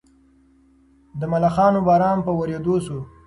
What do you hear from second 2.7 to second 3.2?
شو.